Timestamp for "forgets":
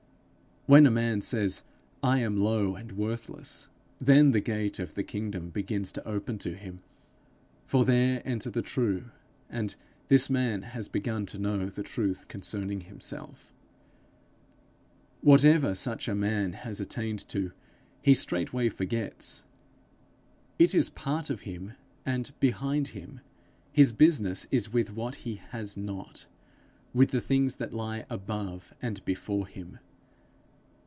18.69-19.43